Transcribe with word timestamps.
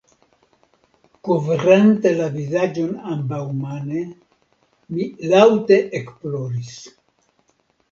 Kovrante 1.27 2.13
la 2.21 2.29
vizaĝon 2.37 2.89
ambaŭmane, 3.17 4.03
mi 4.97 5.09
laŭte 5.35 5.81
ekploris. 6.03 6.75